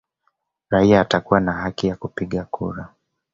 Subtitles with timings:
[0.69, 2.89] Raia atakuwa na haki ya kupiga kura